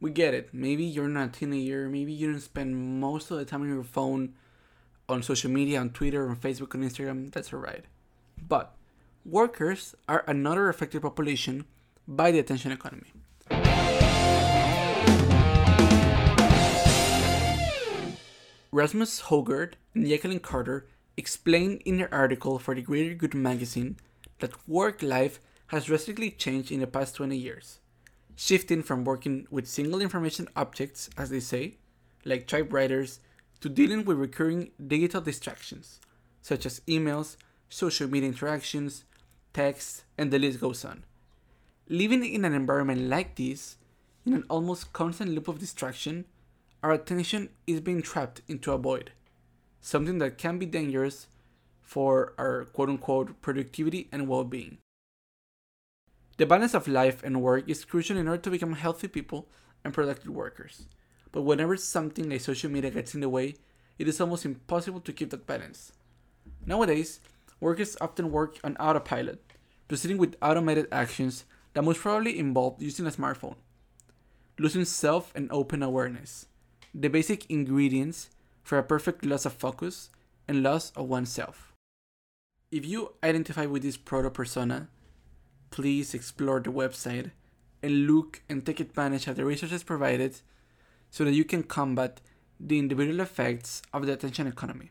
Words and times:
we 0.00 0.10
get 0.10 0.34
it. 0.34 0.52
Maybe 0.52 0.84
you're 0.84 1.08
not 1.08 1.28
a 1.28 1.32
teenager. 1.32 1.88
Maybe 1.88 2.12
you 2.12 2.32
don't 2.32 2.40
spend 2.40 3.00
most 3.00 3.30
of 3.30 3.38
the 3.38 3.44
time 3.44 3.62
on 3.62 3.68
your 3.68 3.84
phone, 3.84 4.34
on 5.08 5.22
social 5.22 5.50
media, 5.50 5.80
on 5.80 5.90
Twitter, 5.90 6.28
on 6.28 6.36
Facebook, 6.36 6.74
on 6.74 6.82
Instagram. 6.82 7.32
That's 7.32 7.52
alright. 7.52 7.84
But 8.46 8.74
workers 9.24 9.94
are 10.08 10.24
another 10.26 10.68
affected 10.68 11.02
population 11.02 11.64
by 12.06 12.30
the 12.30 12.38
attention 12.38 12.72
economy. 12.72 13.12
Rasmus 18.72 19.20
Hougaard 19.20 19.78
and 19.94 20.06
Jacqueline 20.06 20.40
Carter 20.40 20.86
explained 21.16 21.80
in 21.86 21.96
their 21.96 22.12
article 22.12 22.58
for 22.58 22.74
the 22.74 22.82
Greater 22.82 23.14
Good 23.14 23.34
magazine 23.34 23.96
that 24.40 24.68
work 24.68 25.02
life 25.02 25.40
has 25.68 25.86
drastically 25.86 26.30
changed 26.30 26.70
in 26.70 26.80
the 26.80 26.86
past 26.86 27.16
20 27.16 27.34
years, 27.36 27.78
shifting 28.36 28.82
from 28.82 29.02
working 29.02 29.46
with 29.50 29.66
single 29.66 30.00
information 30.00 30.46
objects, 30.54 31.08
as 31.16 31.30
they 31.30 31.40
say, 31.40 31.78
like 32.24 32.46
typewriters, 32.46 33.20
to 33.60 33.68
dealing 33.68 34.04
with 34.04 34.18
recurring 34.18 34.70
digital 34.86 35.22
distractions, 35.22 36.00
such 36.42 36.66
as 36.66 36.80
emails, 36.80 37.36
social 37.70 38.08
media 38.08 38.28
interactions, 38.28 39.04
texts, 39.54 40.04
and 40.18 40.30
the 40.30 40.38
list 40.38 40.60
goes 40.60 40.84
on. 40.84 41.02
Living 41.88 42.24
in 42.24 42.44
an 42.44 42.52
environment 42.52 43.08
like 43.08 43.36
this, 43.36 43.76
in 44.26 44.34
an 44.34 44.44
almost 44.50 44.92
constant 44.92 45.30
loop 45.30 45.48
of 45.48 45.58
distraction, 45.58 46.26
our 46.82 46.92
attention 46.92 47.48
is 47.66 47.80
being 47.80 48.02
trapped 48.02 48.42
into 48.48 48.72
a 48.72 48.78
void, 48.78 49.12
something 49.80 50.18
that 50.18 50.36
can 50.36 50.58
be 50.58 50.66
dangerous 50.66 51.26
for 51.80 52.34
our 52.36 52.64
quote 52.66 52.88
unquote 52.88 53.40
productivity 53.40 54.08
and 54.12 54.28
well 54.28 54.44
being. 54.44 54.78
The 56.38 56.46
balance 56.46 56.74
of 56.74 56.86
life 56.86 57.22
and 57.22 57.40
work 57.40 57.64
is 57.66 57.84
crucial 57.84 58.18
in 58.18 58.28
order 58.28 58.42
to 58.42 58.50
become 58.50 58.74
healthy 58.74 59.08
people 59.08 59.48
and 59.84 59.94
productive 59.94 60.32
workers. 60.32 60.86
But 61.32 61.42
whenever 61.42 61.76
something 61.76 62.28
like 62.28 62.42
social 62.42 62.70
media 62.70 62.90
gets 62.90 63.14
in 63.14 63.20
the 63.20 63.28
way, 63.28 63.56
it 63.98 64.06
is 64.06 64.20
almost 64.20 64.44
impossible 64.44 65.00
to 65.00 65.12
keep 65.12 65.30
that 65.30 65.46
balance. 65.46 65.92
Nowadays, 66.64 67.20
workers 67.58 67.96
often 68.00 68.30
work 68.30 68.58
on 68.62 68.76
autopilot, 68.76 69.42
proceeding 69.88 70.18
with 70.18 70.36
automated 70.42 70.88
actions 70.92 71.44
that 71.72 71.82
most 71.82 72.00
probably 72.00 72.38
involve 72.38 72.82
using 72.82 73.06
a 73.06 73.10
smartphone, 73.10 73.56
losing 74.58 74.84
self 74.84 75.32
and 75.34 75.50
open 75.50 75.82
awareness, 75.82 76.46
the 76.94 77.08
basic 77.08 77.50
ingredients 77.50 78.30
for 78.62 78.76
a 78.76 78.82
perfect 78.82 79.24
loss 79.24 79.46
of 79.46 79.54
focus 79.54 80.10
and 80.48 80.62
loss 80.62 80.90
of 80.90 81.08
oneself. 81.08 81.72
If 82.70 82.84
you 82.84 83.14
identify 83.22 83.64
with 83.66 83.82
this 83.82 83.96
proto 83.96 84.28
persona, 84.28 84.88
please 85.76 86.14
explore 86.14 86.58
the 86.58 86.72
website 86.72 87.32
and 87.82 88.06
look 88.06 88.40
and 88.48 88.64
take 88.64 88.80
advantage 88.80 89.26
of 89.26 89.36
the 89.36 89.44
resources 89.44 89.82
provided 89.82 90.40
so 91.10 91.22
that 91.22 91.34
you 91.34 91.44
can 91.44 91.62
combat 91.62 92.22
the 92.58 92.78
individual 92.78 93.20
effects 93.20 93.82
of 93.92 94.06
the 94.06 94.12
attention 94.14 94.46
economy. 94.46 94.90